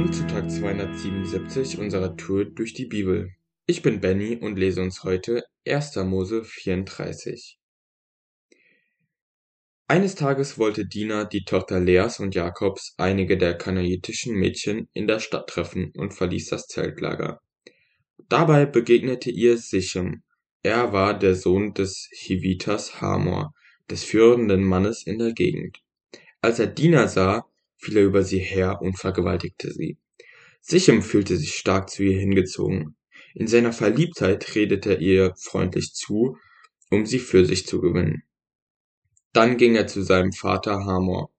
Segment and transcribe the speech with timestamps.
[0.00, 3.32] Willkommen zu Tag 277 unserer Tour durch die Bibel.
[3.66, 5.96] Ich bin Benny und lese uns heute 1.
[5.96, 7.58] Mose 34.
[9.88, 15.20] Eines Tages wollte Dina, die Tochter Leas und Jakobs, einige der kanaitischen Mädchen in der
[15.20, 17.42] Stadt treffen und verließ das Zeltlager.
[18.30, 20.22] Dabei begegnete ihr Sichem.
[20.62, 23.52] Er war der Sohn des Hivitas Hamor,
[23.90, 25.82] des führenden Mannes in der Gegend.
[26.40, 27.49] Als er Dina sah,
[27.80, 29.98] fiel er über sie her und vergewaltigte sie.
[30.60, 32.96] Sichem fühlte sich stark zu ihr hingezogen.
[33.34, 36.36] In seiner Verliebtheit redete er ihr freundlich zu,
[36.90, 38.22] um sie für sich zu gewinnen.
[39.32, 41.30] Dann ging er zu seinem Vater Hamor.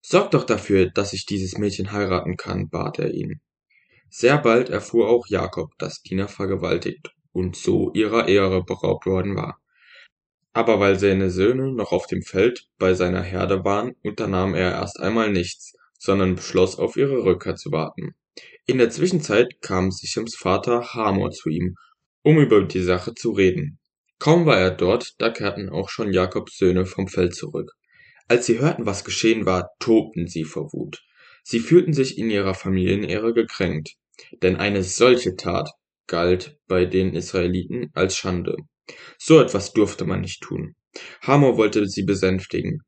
[0.00, 3.40] Sorg doch dafür, dass ich dieses Mädchen heiraten kann, bat er ihn.
[4.08, 9.60] Sehr bald erfuhr auch Jakob, dass Dina vergewaltigt und so ihrer Ehre beraubt worden war.
[10.56, 14.98] Aber weil seine Söhne noch auf dem Feld bei seiner Herde waren, unternahm er erst
[14.98, 18.14] einmal nichts, sondern beschloss, auf ihre Rückkehr zu warten.
[18.64, 21.74] In der Zwischenzeit kam Sichems Vater Hamor zu ihm,
[22.22, 23.78] um über die Sache zu reden.
[24.18, 27.72] Kaum war er dort, da kehrten auch schon Jakobs Söhne vom Feld zurück.
[28.26, 31.02] Als sie hörten, was geschehen war, tobten sie vor Wut.
[31.44, 33.96] Sie fühlten sich in ihrer Familienehre gekränkt,
[34.40, 35.70] denn eine solche Tat
[36.06, 38.56] galt bei den Israeliten als Schande.
[39.18, 40.74] So etwas durfte man nicht tun.
[41.22, 42.82] Hamor wollte sie besänftigen.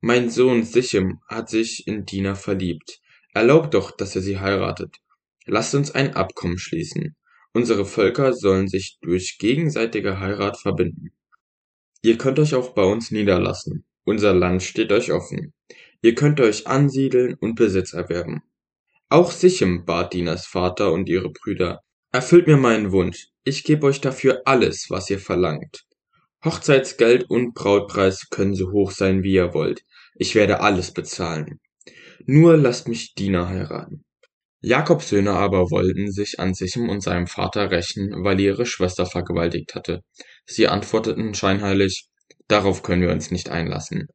[0.00, 3.00] Mein Sohn Sichem hat sich in Dina verliebt.
[3.34, 4.96] Erlaubt doch, dass er sie heiratet.
[5.46, 7.16] Lasst uns ein Abkommen schließen.
[7.52, 11.12] Unsere Völker sollen sich durch gegenseitige Heirat verbinden.
[12.02, 13.84] Ihr könnt euch auch bei uns niederlassen.
[14.04, 15.52] Unser Land steht euch offen.
[16.00, 18.42] Ihr könnt euch ansiedeln und Besitz erwerben.
[19.08, 21.82] Auch Sichem bat Dinas Vater und ihre Brüder.
[22.10, 23.28] Erfüllt mir meinen Wunsch.
[23.44, 25.84] Ich gebe euch dafür alles, was ihr verlangt.
[26.44, 29.82] Hochzeitsgeld und Brautpreis können so hoch sein, wie ihr wollt.
[30.14, 31.60] Ich werde alles bezahlen.
[32.24, 34.04] Nur lasst mich Dina heiraten.
[34.60, 39.74] Jakobs Söhne aber wollten sich an Sichem und seinem Vater rächen, weil ihre Schwester vergewaltigt
[39.74, 40.02] hatte.
[40.46, 42.06] Sie antworteten scheinheilig,
[42.46, 44.06] darauf können wir uns nicht einlassen.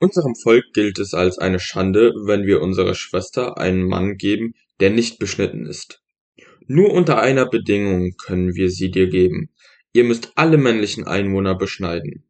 [0.00, 4.90] Unserem Volk gilt es als eine Schande, wenn wir unserer Schwester einen Mann geben, der
[4.90, 6.02] nicht beschnitten ist.
[6.66, 9.50] Nur unter einer Bedingung können wir sie dir geben.
[9.92, 12.24] Ihr müsst alle männlichen Einwohner beschneiden.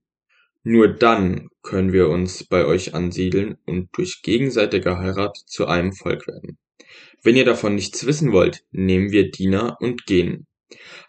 [0.65, 6.27] Nur dann können wir uns bei euch ansiedeln und durch gegenseitige Heirat zu einem Volk
[6.27, 6.59] werden.
[7.23, 10.47] Wenn ihr davon nichts wissen wollt, nehmen wir Diener und gehen.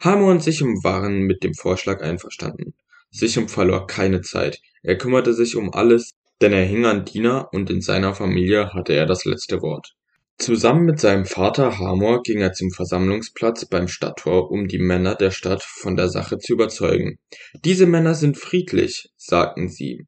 [0.02, 2.76] Hamor und Sichem waren mit dem Vorschlag einverstanden.
[3.10, 4.62] Sichem verlor keine Zeit.
[4.84, 8.94] Er kümmerte sich um alles, denn er hing an Dina und in seiner Familie hatte
[8.94, 9.95] er das letzte Wort.
[10.38, 15.32] Zusammen mit seinem Vater Hamor ging er zum Versammlungsplatz beim Stadttor, um die Männer der
[15.32, 17.18] Stadt von der Sache zu überzeugen.
[17.64, 20.06] Diese Männer sind friedlich, sagten sie.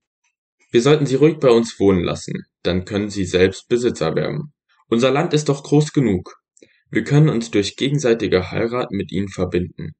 [0.69, 4.53] Wir sollten sie ruhig bei uns wohnen lassen, dann können sie selbst Besitz erwerben.
[4.89, 6.41] Unser Land ist doch groß genug.
[6.91, 9.95] Wir können uns durch gegenseitige Heirat mit ihnen verbinden.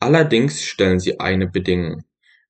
[0.00, 2.04] Allerdings stellen sie eine Bedingung.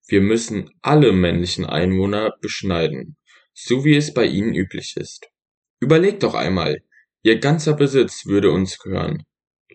[0.06, 3.16] Wir müssen alle männlichen Einwohner beschneiden,
[3.52, 5.28] so wie es bei ihnen üblich ist.
[5.80, 6.82] Überlegt doch einmal,
[7.28, 9.22] ihr ganzer Besitz würde uns gehören.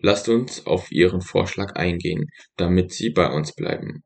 [0.00, 2.26] Lasst uns auf ihren Vorschlag eingehen,
[2.56, 4.02] damit sie bei uns bleiben.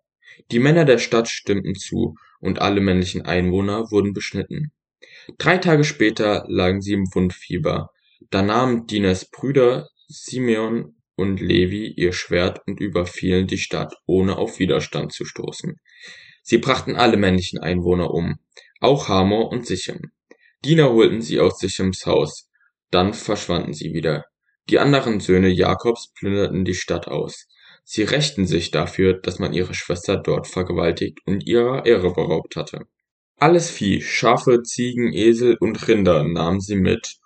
[0.51, 4.71] Die Männer der Stadt stimmten zu, und alle männlichen Einwohner wurden beschnitten.
[5.39, 7.89] Drei Tage später lagen sie im Wundfieber,
[8.31, 14.59] da nahmen Dinas Brüder Simeon und Levi ihr Schwert und überfielen die Stadt, ohne auf
[14.59, 15.77] Widerstand zu stoßen.
[16.43, 18.37] Sie brachten alle männlichen Einwohner um,
[18.81, 20.13] auch Hamor und Sichem.
[20.65, 22.48] Dina holten sie aus Sichems Haus,
[22.91, 24.25] dann verschwanden sie wieder.
[24.71, 27.47] Die anderen Söhne Jakobs plünderten die Stadt aus.
[27.85, 32.87] Sie rächten sich dafür, dass man ihre Schwester dort vergewaltigt und ihrer Ehre beraubt hatte.
[33.37, 37.17] Alles Vieh, Schafe, Ziegen, Esel und Rinder nahmen sie mit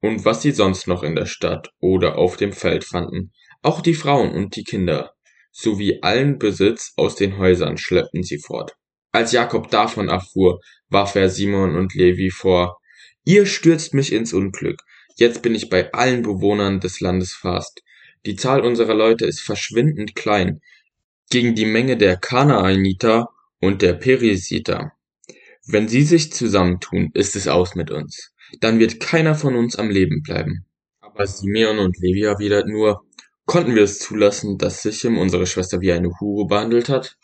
[0.00, 3.32] und was sie sonst noch in der Stadt oder auf dem Feld fanden,
[3.62, 5.14] auch die Frauen und die Kinder,
[5.50, 8.72] sowie allen Besitz aus den Häusern schleppten sie fort.
[9.12, 10.60] Als Jakob davon erfuhr,
[10.90, 12.78] warf er Simon und Levi vor,
[13.24, 14.82] Ihr stürzt mich ins Unglück,
[15.14, 17.82] jetzt bin ich bei allen Bewohnern des Landes fast.
[18.26, 20.60] Die Zahl unserer Leute ist verschwindend klein,
[21.30, 23.28] gegen die Menge der Kanaaniter
[23.60, 24.92] und der Perisiter.
[25.66, 29.90] Wenn sie sich zusammentun, ist es aus mit uns dann wird keiner von uns am
[29.90, 30.66] Leben bleiben.
[31.00, 33.04] Aber Simeon und Levi erwidert nur,
[33.46, 37.16] konnten wir es zulassen, dass Sichem unsere Schwester wie eine Hure behandelt hat?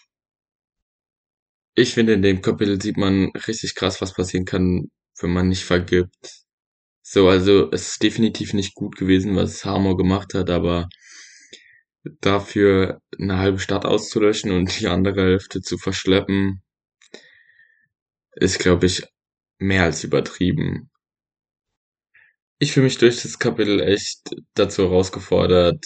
[1.75, 4.91] Ich finde, in dem Kapitel sieht man richtig krass, was passieren kann,
[5.21, 6.45] wenn man nicht vergibt.
[7.13, 10.89] So, also es ist definitiv nicht gut gewesen, was Hamor gemacht hat, aber
[12.21, 16.63] dafür eine halbe Stadt auszulöschen und die andere Hälfte zu verschleppen,
[18.37, 19.03] ist, glaube ich,
[19.59, 20.89] mehr als übertrieben.
[22.61, 24.21] ich fühle mich durch das Kapitel echt
[24.55, 25.85] dazu herausgefordert,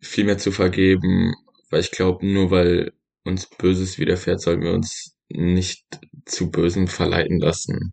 [0.00, 1.34] viel mehr zu vergeben,
[1.68, 2.92] weil ich glaube, nur weil
[3.24, 5.84] uns Böses widerfährt, sollten wir uns nicht
[6.24, 7.92] zu Bösem verleiten lassen.